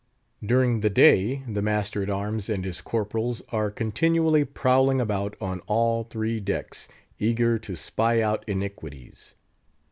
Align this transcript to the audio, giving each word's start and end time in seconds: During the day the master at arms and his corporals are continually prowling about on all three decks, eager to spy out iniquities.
During 0.43 0.79
the 0.79 0.89
day 0.89 1.43
the 1.47 1.61
master 1.61 2.01
at 2.01 2.09
arms 2.09 2.49
and 2.49 2.65
his 2.65 2.81
corporals 2.81 3.43
are 3.49 3.69
continually 3.69 4.43
prowling 4.43 4.99
about 4.99 5.35
on 5.39 5.59
all 5.67 6.05
three 6.05 6.39
decks, 6.39 6.87
eager 7.19 7.59
to 7.59 7.75
spy 7.75 8.19
out 8.19 8.43
iniquities. 8.47 9.35